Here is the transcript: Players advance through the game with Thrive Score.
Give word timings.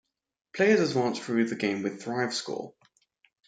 Players 0.55 0.79
advance 0.79 1.19
through 1.19 1.49
the 1.49 1.55
game 1.55 1.83
with 1.83 2.01
Thrive 2.01 2.33
Score. 2.33 2.73